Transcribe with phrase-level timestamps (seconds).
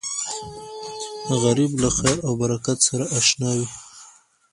[1.41, 3.67] غریب له خیر او برکت سره اشنا وي